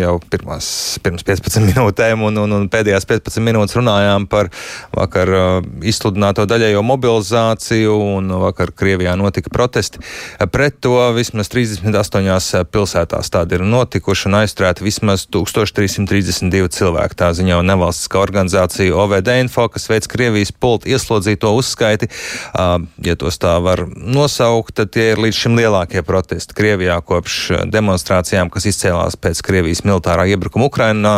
jau 0.00 0.16
pirmās, 0.32 0.68
pirms 1.04 1.24
15 1.26 1.64
minūtēm, 1.70 2.24
un, 2.28 2.42
un, 2.44 2.56
un 2.58 2.68
pēdējās 2.72 3.08
15 3.08 3.44
minūtes 3.46 3.76
runājām 3.78 4.28
par 4.30 4.50
vakar 4.96 5.32
izsludināto 5.86 6.46
daļējo 6.48 6.82
mobilizāciju, 6.86 7.96
un 8.16 8.32
vakar 8.46 8.72
Krievijā 8.76 9.16
notika 9.18 9.52
protesti. 9.52 10.02
Pret 10.52 10.80
to 10.84 10.94
vismaz 11.16 11.50
38 11.52 12.66
pilsētās 12.72 13.32
tādi 13.32 13.58
ir 13.58 13.64
notikuši 13.66 14.28
un 14.30 14.38
aizturēti 14.42 14.84
vismaz 14.86 15.26
1332 15.32 16.70
cilvēki. 16.76 17.18
Tā 17.18 17.32
ziņo 17.36 17.62
nevalstiskā 17.66 18.20
organizācija 18.22 18.96
OVD 18.96 19.32
Info, 19.42 19.66
kas 19.72 19.88
veids 19.90 20.10
Krievijas 20.10 20.52
pultu 20.52 20.90
ieslodzīto 20.92 21.52
uzskaiti. 21.56 22.08
Ja 22.54 23.16
tos 23.18 23.40
tā 23.42 23.56
var 23.64 23.86
nosaukt, 23.96 24.76
tad 24.80 24.92
tie 24.94 25.10
ir 25.14 25.22
līdz 25.22 25.42
šim 25.44 25.58
lielākie 25.58 26.02
protesti 26.06 26.56
Krievijā 26.56 26.98
kopš 27.06 27.38
demonstrācijām, 27.72 28.50
kas 28.52 28.68
izcēlās 28.70 29.18
pēc 29.20 29.42
Krievijas 29.46 29.84
militārā 29.86 30.26
iebrukuma 30.32 30.66
Ukrainā 30.68 31.14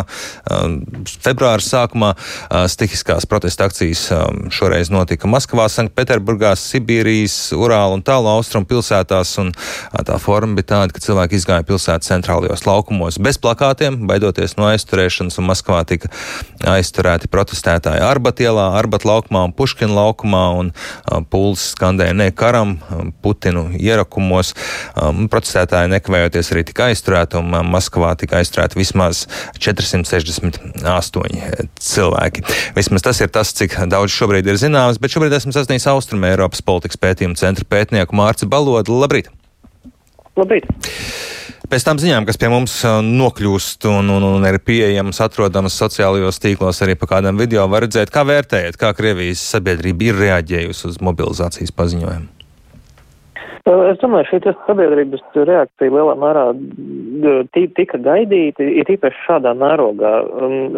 februāra 1.25 1.65
sākumā. 1.65 2.13
Stihiskās 2.69 3.27
protesta 3.29 3.69
akcijas 3.69 4.05
šoreiz 4.55 4.93
notika 4.93 5.31
Maskavā, 5.31 5.69
Sanktpēterburgā, 5.73 6.53
Sibīrijas, 6.59 7.37
Urāla 7.57 7.97
un 7.97 8.05
tālu 8.05 8.31
austrumu 8.33 8.69
pilsētās. 8.69 9.35
Un 9.43 9.53
tā 10.05 10.19
forma 10.23 10.59
bija 10.59 10.75
tāda, 10.75 10.95
ka 10.95 11.03
cilvēki 11.05 11.39
izgāja 11.39 11.67
pilsētas 11.69 12.11
centrālajos 12.13 12.67
laukumos 12.69 13.19
bez 13.23 13.41
plakātiem, 13.41 14.01
baidoties 14.09 14.57
no 14.59 14.69
aizturēšanas, 14.71 15.39
un 15.41 15.49
Maskavā 15.49 15.83
tika 15.89 16.11
aizturēti 16.69 17.31
protestētāji 17.33 18.03
Arbatielā, 18.05 18.69
Arbat 18.79 19.07
laukumā 19.09 19.47
un 19.49 19.55
Puškina 19.57 19.95
laukumā, 19.95 20.45
un 20.61 20.73
pūlis 21.33 21.71
skandēja 21.75 22.17
ne 22.19 22.29
karam, 22.37 22.77
Putinu 23.25 23.69
ierakumos. 23.79 24.55
Protestētāji 24.97 25.93
nekavējoties 25.95 26.53
arī 26.55 26.65
tika 26.69 26.89
aizturēti, 26.93 27.41
un 27.41 27.73
Maskavā 27.73 28.13
tika 28.21 28.41
aizturēti 28.41 28.81
vismaz 28.81 29.25
468 29.59 31.71
cilvēki. 31.89 32.45
Vismaz 32.77 33.07
tas 33.07 33.23
ir 33.25 33.33
tas, 33.35 33.55
cik 33.57 33.79
daudz 33.91 34.15
šobrīd 34.15 34.49
ir 34.49 34.61
zināms, 34.61 35.01
bet 35.03 35.15
šobrīd 35.15 35.39
esmu 35.39 35.55
sasniedzis 35.57 35.91
Austrum 35.93 36.27
Eiropas 36.29 36.65
politikas 36.65 37.01
pētījumu 37.01 37.41
centra 37.41 37.67
pētnieku 37.69 38.17
Mārci 38.19 38.49
Balodu. 38.51 39.01
Labrīt! 39.01 39.33
Labrīt! 40.39 40.69
Pēc 41.69 41.85
tam 41.85 41.99
ziņām, 42.01 42.25
kas 42.25 42.39
pie 42.41 42.49
mums 42.49 42.79
nokļūst 43.05 43.85
un, 43.91 44.09
un, 44.15 44.25
un 44.25 44.47
ir 44.49 44.57
pieejamas, 44.65 45.21
atrodamas 45.21 45.77
sociālajos 45.77 46.41
tīklos, 46.41 46.81
arī 46.85 46.97
pa 46.97 47.11
kādam 47.11 47.37
video, 47.37 47.67
var 47.69 47.85
redzēt, 47.85 48.09
kā 48.15 48.25
vērtējat, 48.25 48.81
kā 48.81 48.95
Krievijas 48.97 49.45
sabiedrība 49.53 50.09
ir 50.09 50.21
reaģējusi 50.23 50.89
uz 50.89 50.97
mobilizācijas 51.05 51.77
paziņojumu. 51.77 52.38
Es 53.67 53.99
domāju, 54.01 54.27
šī 54.29 54.53
sabiedrības 54.67 55.23
reakcija 55.35 55.93
lielā 55.93 56.15
mērā 56.21 56.45
tika 57.53 57.99
gaidīta, 58.05 58.63
ir 58.63 58.91
īpaši 58.95 59.25
šādā 59.27 59.55
mērogā. 59.59 60.13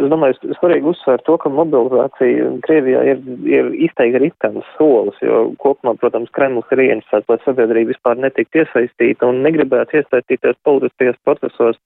Es 0.05 0.09
domāju, 0.13 0.55
svarīgi 0.57 0.89
uzsvērt 0.93 1.27
to, 1.27 1.37
ka 1.43 1.53
mobilizācija 1.53 2.55
Krievijā 2.65 3.03
ir, 3.13 3.21
ir 3.51 3.69
izteikti 3.89 4.23
riskants 4.25 4.71
solis, 4.79 5.19
jo 5.25 5.51
kopumā, 5.63 5.95
protams, 6.01 6.33
Kremlis 6.37 6.73
ir 6.73 6.85
ieinteresēts, 6.87 7.29
lai 7.29 7.39
sabiedrība 7.45 7.93
vispār 7.93 8.23
netiktu 8.23 8.63
iesaistīta 8.65 9.29
un 9.29 9.43
negribētu 9.45 10.01
iesaistīties 10.01 10.59
politiskajos 10.67 11.21
procesos. 11.29 11.79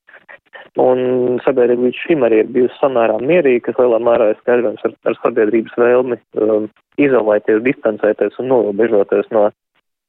Un 0.80 1.42
sabiedrība 1.44 1.88
līdz 1.88 2.00
šim 2.06 2.24
arī 2.26 2.40
ir 2.42 2.54
bijusi 2.54 2.78
samērā 2.80 3.18
mierīga, 3.22 3.66
kas 3.68 3.82
lielā 3.82 4.00
mērā 4.02 4.30
ir 4.32 4.40
skaidrojams 4.40 4.86
ar, 4.86 4.96
ar 5.10 5.18
sabiedrības 5.20 5.76
vēlmi 5.78 6.18
um, 6.40 6.70
izolēties, 7.02 7.62
distancēties 7.66 8.40
un 8.42 8.50
norobežoties 8.50 9.30
no 9.34 9.50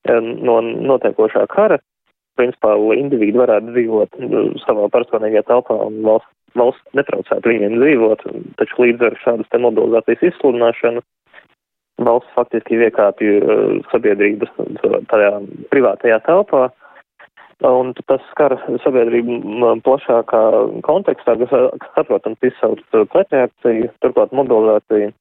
no 0.07 0.61
notiekošā 0.61 1.45
kara. 1.51 1.79
Principā 2.35 2.73
individi 2.97 3.37
varētu 3.39 3.71
dzīvot 3.71 4.17
savā 4.65 4.89
personīgajā 4.91 5.45
telpā 5.47 5.77
un 5.87 6.01
valsts, 6.03 6.31
valsts 6.59 6.97
netraucētu 6.97 7.51
viņiem 7.51 7.77
dzīvot, 7.79 8.25
taču 8.59 8.81
līdz 8.83 9.05
ar 9.07 9.19
šādas 9.23 9.51
te 9.51 9.61
mobilizācijas 9.63 10.25
izsludināšanu 10.31 11.03
valsts 12.03 12.33
faktiski 12.35 12.81
iekāpja 12.83 13.59
sabiedrības 13.91 14.51
tajā 15.11 15.31
privātajā 15.71 16.19
telpā. 16.27 16.67
Un 17.63 17.93
tas 18.11 18.23
skar 18.33 18.57
sabiedrību 18.83 19.77
plašākā 19.85 20.41
kontekstā, 20.83 21.37
kas, 21.39 21.53
saprotams, 21.95 22.41
izsauc 22.43 22.81
pretreakciju, 23.13 23.93
turklāt 24.03 24.35
mobilizācija 24.35 25.13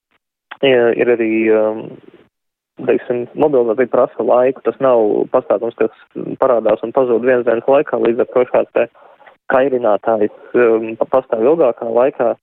ir 0.67 1.13
arī 1.15 1.31
teiksim, 2.83 3.25
mobilitāte 3.39 3.87
prasa 3.93 4.27
laiku, 4.27 4.63
tas 4.67 4.79
nav 4.83 5.29
pastāvums, 5.35 5.77
kas 5.79 5.93
parādās 6.43 6.83
un 6.83 6.95
pazūd 6.97 7.27
viens 7.27 7.47
dienas 7.47 7.69
laikā, 7.71 8.01
līdz 8.03 8.25
ar 8.25 8.33
to 8.33 8.47
šāds 8.51 8.75
te 8.75 8.89
kairinātājs 9.53 10.59
um, 10.59 10.91
pastāv 11.13 11.45
ilgākā 11.45 11.89
laikā. 11.93 12.35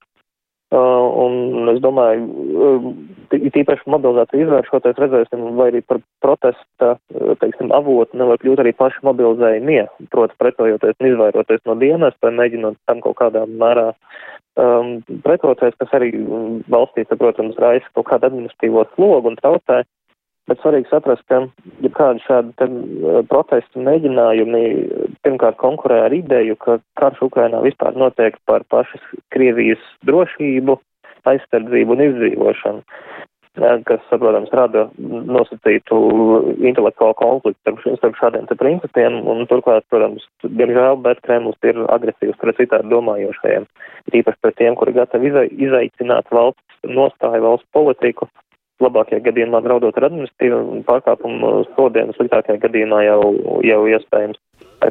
Uh, 0.72 1.04
un 1.20 1.68
es 1.68 1.82
domāju, 1.84 2.22
um, 2.64 2.92
tīpaši 3.28 3.92
mobilizācija 3.92 4.46
izvēršoties, 4.46 5.02
redzēsim, 5.04 5.42
vai 5.58 5.66
arī 5.68 5.82
par 5.84 6.00
protesta, 6.24 6.94
uh, 6.96 7.34
teiksim, 7.42 7.74
avotu 7.76 8.16
nevar 8.16 8.40
kļūt 8.40 8.62
arī 8.64 8.72
paši 8.80 9.04
mobilizējumie, 9.04 9.82
proti 10.16 10.40
pretojoties 10.40 10.96
un 11.04 11.10
izvairoties 11.10 11.66
no 11.68 11.76
dienas, 11.82 12.16
vai 12.24 12.32
mēģinot 12.38 12.80
tam 12.88 13.04
kaut 13.04 13.20
kādā 13.20 13.44
mērā 13.52 13.90
um, 14.64 15.02
pretoties, 15.26 15.76
kas 15.82 15.92
arī 16.00 16.14
valstī, 16.72 17.04
protams, 17.20 17.60
raisa 17.60 17.92
kaut 17.92 18.08
kādu 18.08 18.32
administratīvo 18.32 18.88
slogu 18.96 19.34
un 19.34 19.42
traucē. 19.44 19.84
Bet 20.50 20.62
svarīgi 20.64 20.90
saprast, 20.90 21.24
ka 21.30 21.44
ja 21.86 21.90
kādi 21.96 22.24
šādi 22.26 22.66
eh, 22.66 23.20
protestu 23.30 23.84
mēģinājumi 23.86 24.64
pirmkārt 25.22 25.60
konkurē 25.62 26.02
ar 26.08 26.16
ideju, 26.16 26.58
ka 26.62 26.80
karš 27.00 27.22
Ukrainā 27.28 27.62
vispār 27.66 27.98
notiek 28.00 28.40
par 28.50 28.66
pašas 28.74 29.04
Krievijas 29.34 29.84
drošību, 30.10 30.80
aizsardzību 31.30 31.94
un 31.94 32.04
izdzīvošanu, 32.08 32.82
kas, 33.86 34.04
protams, 34.10 34.50
rada 34.58 34.88
nosacītu 34.98 35.98
intelektuālu 36.66 37.18
konfliktu 37.20 37.96
starp 38.00 38.18
šādiem 38.18 38.50
te 38.50 38.58
principiem, 38.58 39.20
un 39.30 39.46
turklāt, 39.52 39.86
protams, 39.94 40.26
diemžēl, 40.42 40.98
bet 41.06 41.22
Kremlis 41.28 41.70
ir 41.70 41.84
agresīvs 41.94 42.40
pret 42.42 42.58
citādi 42.58 42.90
domājošajiem, 42.90 43.68
īpaši 44.22 44.42
pret 44.42 44.58
tiem, 44.58 44.80
kuri 44.80 44.98
gatavi 44.98 45.36
izaicināt 45.68 46.32
valsts 46.34 46.88
nostāju, 46.88 47.46
valsts 47.46 47.70
politiku 47.76 48.26
labākajā 48.84 49.22
gadījumā 49.28 49.62
draudot 49.66 49.98
ar 49.98 50.08
administratīvu 50.10 50.82
pārkāpumu 50.88 51.52
sodiem, 51.76 52.14
sliktākajā 52.18 52.62
gadījumā 52.66 53.04
jau, 53.06 53.22
jau 53.66 53.82
iespējams 53.92 54.40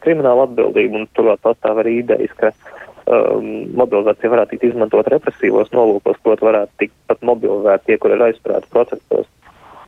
krimināla 0.05 0.47
atbildība, 0.47 1.01
un 1.01 1.11
turklāt 1.17 1.43
pastāv 1.43 1.83
arī 1.83 1.97
idejas, 2.05 2.33
ka 2.39 2.53
um, 2.53 3.51
mobilizācija 3.81 4.31
varētu 4.31 4.55
tikt 4.55 4.71
izmantot 4.71 5.11
represīvos 5.11 5.73
nolūkos, 5.75 6.21
proti 6.23 6.47
varētu 6.47 6.83
tikt 6.85 6.97
pat 7.11 7.23
mobilizēti 7.27 7.91
tie, 7.91 7.99
kur 8.03 8.15
ir 8.15 8.27
aizturēti 8.29 8.71
procesos. 8.75 9.29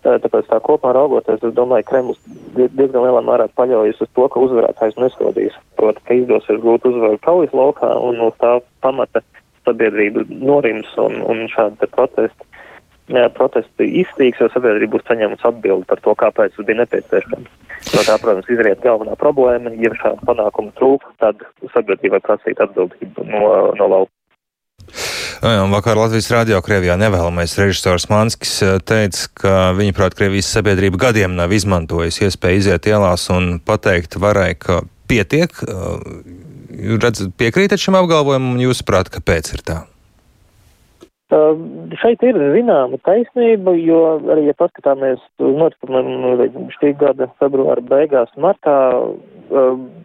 Tāpēc 0.03 0.49
tā 0.51 0.59
kopā 0.67 0.91
raugoties, 0.97 1.45
es 1.47 1.53
domāju, 1.55 1.87
Kremlis 1.87 2.19
diezgan 2.57 3.05
lielā 3.05 3.21
mērā 3.23 3.47
paļaujas 3.55 4.01
uz 4.03 4.09
to, 4.17 4.25
ka 4.27 4.41
uzvarētājs 4.43 4.99
nesodīs. 4.99 5.55
Proti, 5.79 6.03
ka 6.09 6.17
izdosies 6.19 6.59
gūt 6.65 6.89
uzvaru 6.91 7.21
kaujas 7.23 7.55
laukā 7.55 7.93
un 8.03 8.19
no 8.19 8.33
tā 8.43 8.57
pamata 8.83 9.23
sabiedrība 9.63 10.25
norims 10.43 10.91
un, 10.99 11.21
un 11.23 11.45
šādi 11.53 11.87
protesti 11.95 12.49
protesti 13.37 13.89
iztīgs, 14.03 14.41
jo 14.41 14.49
sabiedrība 14.53 14.97
būs 14.97 15.07
saņēmusi 15.09 15.47
atbildi 15.49 15.89
par 15.91 16.01
to, 16.05 16.15
kāpēc 16.23 16.57
tas 16.57 16.67
bija 16.69 16.83
nepieciešams. 16.83 17.51
No 17.93 18.05
tā, 18.07 18.17
protams, 18.23 18.49
izriet 18.53 18.83
galvenā 18.85 19.17
problēma, 19.21 19.75
ja 19.83 19.93
šāda 19.99 20.25
panākuma 20.29 20.73
trūk, 20.79 21.05
tad 21.23 21.43
sabiedrībai 21.75 22.23
prasīt 22.25 22.63
atbildību 22.63 23.27
no, 23.29 23.45
no 23.79 23.89
lauka. 23.97 24.13
Vakar 25.43 25.99
Latvijas 25.99 26.31
Rādio 26.31 26.61
Krievijā 26.63 26.95
nevēlamais 27.01 27.57
režisors 27.59 28.07
Manskis 28.11 28.61
teica, 28.87 29.29
ka 29.35 29.55
viņa 29.75 29.97
prāt 29.97 30.15
Krievijas 30.19 30.53
sabiedrība 30.55 31.01
gadiem 31.09 31.35
nav 31.35 31.51
izmantojusi 31.55 32.29
iespēju 32.29 32.63
iziet 32.63 32.87
ielās 32.87 33.27
un 33.35 33.57
pateikt 33.59 34.21
varai, 34.23 34.53
ka 34.55 34.85
pietiek. 35.11 35.51
Redz, 37.03 37.27
piekrītat 37.37 37.83
šim 37.83 37.99
apgalvojumam 37.99 38.55
un 38.55 38.63
jūs 38.69 38.85
prāt, 38.87 39.11
kāpēc 39.13 39.57
ir 39.57 39.67
tā? 39.67 39.83
Šeit 41.33 42.21
ir 42.27 42.37
zināma 42.53 42.99
taisnība, 43.07 43.73
jo 43.81 44.01
arī, 44.35 44.51
ja 44.51 44.57
paskatāmies 44.59 45.21
notikumiem 45.41 46.69
šī 46.75 46.93
gada 47.01 47.31
februāra 47.41 47.81
beigās, 47.89 48.33
martā, 48.37 48.75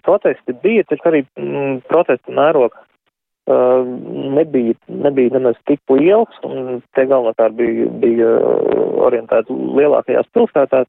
protesti 0.07 0.55
bija, 0.63 0.85
taču 0.87 1.09
arī 1.09 1.23
mm, 1.35 1.81
protesta 1.91 2.31
mērogs 2.31 2.79
nebija, 3.47 4.75
nebija 4.87 5.33
nemaz 5.35 5.59
tik 5.67 5.79
liels, 5.91 6.39
un 6.47 6.81
tie 6.95 7.05
galvenokārt 7.07 7.55
bija, 7.59 7.89
bija 8.01 8.31
orientēti 9.07 9.55
lielākajās 9.79 10.31
pilsētās. 10.35 10.87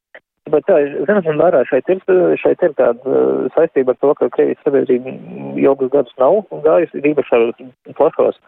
Bet 0.49 0.64
tā, 0.64 0.79
zināmā 1.05 1.35
mērā 1.37 1.64
šeit 1.69 1.90
ir, 1.93 1.99
šeit 2.40 2.62
ir 2.64 2.73
tāda 2.79 3.19
saistība 3.56 3.93
ar 3.93 3.99
to, 4.00 4.14
ka 4.17 4.31
Krievijas 4.32 4.62
sabiedrība 4.64 5.12
ilgus 5.61 5.93
gadus 5.93 6.14
nav 6.23 6.40
gājusi 6.64 7.02
īpaši 7.11 7.69
plašos 7.99 8.38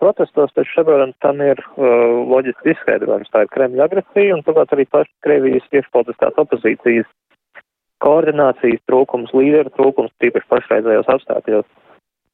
protestos, 0.00 0.52
taču 0.56 0.74
šobrīd 0.74 1.14
tam 1.24 1.40
ir 1.44 1.60
uh, 1.60 1.84
loģiski 2.30 2.74
izskaidrojums. 2.74 3.30
Tā 3.32 3.44
ir 3.44 3.52
Kremļa 3.54 3.86
agresija 3.86 4.36
un 4.36 4.44
turklāt 4.46 4.72
arī 4.76 4.86
paši 4.90 5.12
Krievijas 5.26 5.68
iekšpolitiskās 5.72 6.40
opozīcijas 6.42 7.08
koordinācijas 8.04 8.82
trūkums, 8.88 9.32
līderu 9.36 9.72
trūkums, 9.76 10.12
tīpaši 10.22 10.50
pašreizējos 10.50 11.10
apstākļos. 11.14 11.68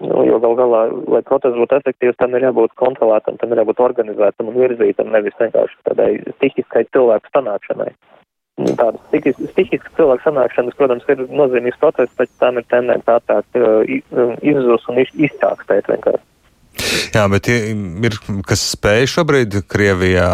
Nu, 0.05 0.27
jo 0.29 0.37
gal 0.45 0.55
galā, 0.59 0.81
lai 1.09 1.23
protests 1.25 1.57
būtu 1.57 1.79
efektīvs, 1.79 2.19
tam 2.21 2.35
ir 2.37 2.45
jābūt 2.45 2.75
kontrolētam, 2.77 3.39
tam 3.41 3.55
ir 3.55 3.63
jābūt 3.63 3.81
organizētam 3.81 4.51
un 4.51 4.59
virzītam, 4.61 5.09
nevis 5.15 5.39
vienkārši 5.41 5.79
tādai 5.89 6.11
stihiskai 6.37 6.85
cilvēku 6.93 7.33
sanākšanai. 7.33 7.89
Nu, 8.61 8.75
Tāda 8.77 9.01
stihiska 9.09 9.95
cilvēku 9.97 10.25
sanākšanas, 10.25 10.77
protams, 10.77 11.09
ir 11.13 11.25
nozīmīgs 11.33 11.81
process, 11.81 12.13
taču 12.21 12.33
tam 12.41 12.61
ir 12.61 12.69
tendence 12.73 13.13
ātrāk 13.13 13.59
uh, 13.61 14.37
izzus 14.45 14.85
un 14.93 15.01
izķākstēt 15.01 15.89
vienkārši. 15.93 16.25
Jā, 17.15 17.25
bet 17.33 17.49
ir 17.49 18.19
kas 18.47 18.63
spēj 18.75 19.09
šobrīd 19.15 19.59
Krievijā 19.71 20.29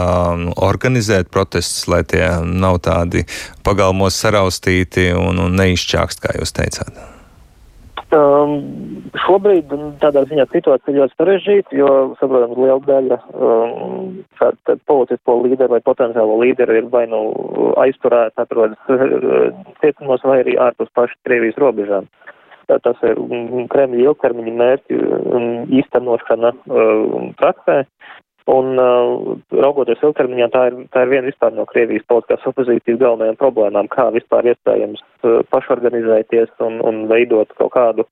organizēt 0.57 1.31
protestus, 1.33 1.87
lai 1.91 2.03
tie 2.09 2.25
nav 2.43 2.83
tādi 2.87 3.25
pagalmos 3.67 4.19
saraustīti 4.19 5.11
un, 5.17 5.41
un 5.43 5.59
neizčākst, 5.61 6.23
kā 6.25 6.37
jūs 6.39 6.55
teicāt. 6.57 7.03
Um, 8.13 8.59
šobrīd 9.25 9.71
tādā 10.03 10.27
ziņā 10.29 10.45
situācija 10.51 10.93
ir 10.93 10.99
ļoti 10.99 11.17
sarežģīta, 11.17 11.77
jo, 11.79 11.93
saprotams, 12.19 12.59
liela 12.61 12.83
daļa 12.85 13.17
um, 13.33 14.11
šādu 14.37 14.77
politisko 14.91 15.39
līderu 15.47 15.73
vai 15.73 15.81
potenciālo 15.87 16.37
līderu 16.43 16.77
ir 16.77 16.91
vai 16.93 17.07
nu 17.09 17.23
aizturēta, 17.81 18.45
atrodas 18.45 18.77
cietumos 19.81 20.27
vai 20.29 20.43
arī 20.43 20.59
ārpus 20.61 20.93
pašas 20.93 21.17
Krievijas 21.25 21.57
robežām. 21.63 22.11
Tas 22.69 23.05
ir 23.06 23.20
Kremļa 23.73 24.05
ilgtermiņa 24.06 24.53
mērķu 24.59 24.99
īstenošana 25.81 26.53
uh, 26.53 27.31
praksē. 27.41 27.82
Un 28.50 28.75
uh, 28.75 29.37
raugoties 29.55 30.00
ilgtermiņā, 30.03 30.49
tā 30.50 30.64
ir, 30.70 30.79
tā 30.91 31.05
ir 31.05 31.12
viena 31.12 31.29
vispār 31.29 31.53
no 31.55 31.62
Krievijas 31.70 32.06
politiskās 32.11 32.49
opozīcijas 32.50 32.99
galvenajām 32.99 33.38
problēmām, 33.38 33.87
kā 33.93 34.09
vispār 34.14 34.49
iespējams 34.50 35.03
uh, 35.23 35.44
pašorganizēties 35.55 36.50
un, 36.67 36.81
un 36.82 37.05
veidot 37.12 37.53
kaut 37.61 37.70
kādu, 37.76 38.06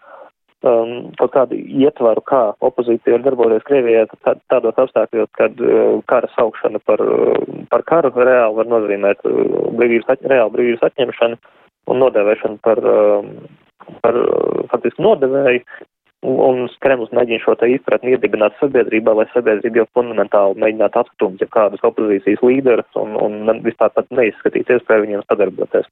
um, 0.63 1.11
kaut 1.19 1.35
kādu 1.35 1.59
ietvaru, 1.59 2.23
kā 2.31 2.43
opozīcija 2.63 3.17
var 3.17 3.25
darboties 3.27 3.67
Krievijā 3.67 4.05
tā, 4.13 4.37
tādos 4.53 4.79
apstākļos, 4.79 5.33
kad 5.41 5.59
uh, 5.67 5.99
kara 6.11 6.31
saukšana 6.37 6.79
par, 6.87 7.03
uh, 7.03 7.65
par 7.73 7.83
karu 7.91 8.15
reāli 8.15 8.61
var 8.61 8.71
nozīmēt 8.71 9.27
uh, 9.27 9.67
brīvības, 9.81 10.23
reāli 10.31 10.55
brīvības 10.55 10.87
atņemšanu 10.93 11.41
un 11.91 12.05
nodevēšanu 12.05 12.63
par, 12.63 12.85
uh, 12.87 13.67
par 14.05 14.19
uh, 14.21 14.67
faktiski 14.73 15.03
nodevēju 15.05 15.65
Un 16.21 16.67
Kremlis 16.85 17.13
mēģina 17.17 17.41
šo 17.41 17.55
izpratni 17.73 18.13
iedibināt 18.13 18.53
sabiedrībā, 18.61 19.15
lai 19.17 19.25
sabiedrība 19.33 19.81
jau 19.81 19.87
fundamentāli 19.97 20.61
mēģinātu 20.61 21.01
atstumt 21.01 21.41
ja 21.41 21.47
kādus 21.49 21.81
opozīcijas 21.89 22.43
līderus 22.45 22.99
un, 23.01 23.17
un 23.17 23.63
vispār 23.65 23.89
pat 23.95 24.11
neizskatīt 24.13 24.69
iespēju 24.69 25.07
viņiem 25.07 25.25
sadarboties. 25.25 25.89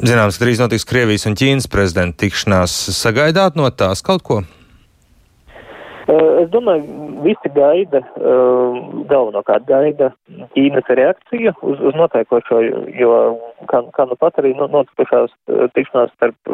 Zināms, 0.00 0.40
drīz 0.40 0.62
notiks 0.62 0.88
Krievijas 0.88 1.28
un 1.28 1.36
Ķīnas 1.36 1.68
prezidenta 1.68 2.22
tikšanās. 2.24 2.72
Sagaidāt 2.96 3.60
no 3.60 3.68
tās 3.68 4.00
kaut 4.06 4.24
ko? 4.24 4.40
Es 6.08 6.48
domāju, 6.54 7.09
visi 7.24 7.50
gaida, 7.54 8.02
galvenokārt 9.10 9.66
gaida 9.68 10.10
Ķīnas 10.54 10.90
reakciju 10.98 11.52
uz, 11.62 11.82
uz 11.90 11.98
notiekošo, 11.98 12.60
jo, 12.98 13.14
kā, 13.70 13.82
kā 13.96 14.06
nu 14.10 14.18
pat 14.20 14.40
arī 14.42 14.54
notikušās 14.58 15.32
tikšanās 15.76 16.12
starp 16.16 16.52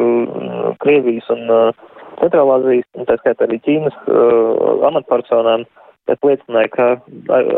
Krievijas 0.83 1.29
un 1.33 1.49
Centrālāzijas, 2.17 2.87
un 2.97 3.09
tā 3.09 3.17
skaitā 3.21 3.47
arī 3.47 3.59
Ķīnas 3.65 3.97
amatpersonām, 4.89 5.67
es 6.07 6.23
liecināju, 6.23 6.71
ka 6.73 6.87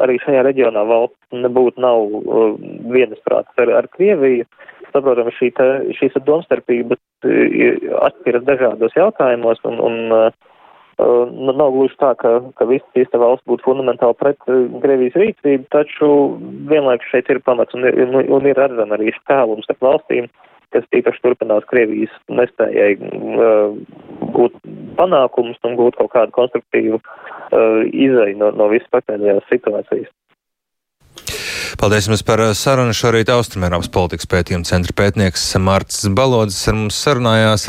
arī 0.06 0.18
šajā 0.24 0.44
reģionā 0.48 0.84
valsts 0.90 1.38
nebūtu 1.46 1.84
nav 1.84 2.08
vienasprāts 2.94 3.62
ar, 3.62 3.74
ar 3.82 3.90
Krieviju. 3.96 4.48
Saprotams, 4.90 5.36
šī 5.38 5.52
šīs 6.00 6.16
domstarpības 6.26 6.98
atšķiras 7.22 8.46
dažādos 8.48 8.96
jautājumos, 8.98 9.62
un, 9.70 9.78
un 9.86 9.98
Nu, 11.00 11.54
nav 11.56 11.72
gluži 11.72 11.96
tā, 12.02 12.12
ka, 12.20 12.32
ka 12.60 12.66
visas 12.68 12.88
šīs 12.92 13.14
valsts 13.22 13.48
būtu 13.48 13.64
fundamentāli 13.70 14.18
pret 14.20 14.52
uh, 14.52 14.66
Krievijas 14.84 15.16
rīcību, 15.22 15.70
taču 15.72 16.10
vienlaikus 16.68 17.14
šeit 17.14 17.32
ir 17.32 17.40
pamats 17.46 17.78
un, 17.78 17.88
un, 17.88 18.18
un 18.20 18.50
ir 18.50 18.60
redzama 18.60 18.98
arī 18.98 19.14
šķēlums 19.16 19.72
ar 19.72 19.80
valstīm, 19.86 20.28
kas 20.76 20.84
īpaši 21.00 21.24
turpinās 21.24 21.68
Krievijas 21.72 22.20
nespējai 22.28 23.00
uh, 23.00 23.80
gūt 24.36 24.60
panākumus 25.00 25.64
un 25.70 25.80
gūt 25.80 26.02
kaut 26.02 26.12
kādu 26.18 26.36
konstruktīvu 26.36 27.00
uh, 27.00 27.84
izēju 27.88 28.42
no, 28.44 28.52
no 28.60 28.68
visas 28.74 28.92
patērējās 28.98 29.48
situācijas. 29.54 30.12
Paldies 31.80 32.10
jums 32.10 32.26
par 32.28 32.42
sarunu. 32.60 32.92
Šorīt 32.92 33.30
Austrumēropas 33.32 33.88
politikas 33.94 34.28
pētījuma 34.28 34.68
centra 34.68 34.92
pētnieks 35.00 35.44
Mārts 35.64 36.02
Balodzes 36.12 36.68
ar 36.68 36.76
mums 36.76 36.98
sarunājās. 37.06 37.68